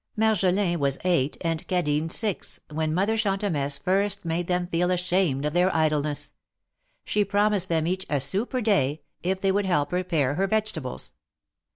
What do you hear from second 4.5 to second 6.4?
feel ashamed of their idleness.